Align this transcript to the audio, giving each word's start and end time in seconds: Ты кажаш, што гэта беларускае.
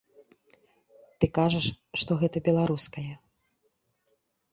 Ты 1.19 1.25
кажаш, 1.37 1.65
што 2.03 2.11
гэта 2.21 2.37
беларускае. 2.47 3.05